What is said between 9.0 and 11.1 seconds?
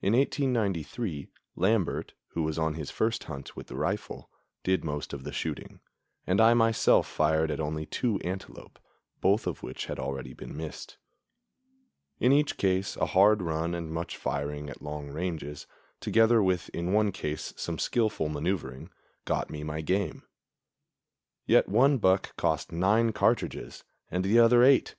both of which had already been missed.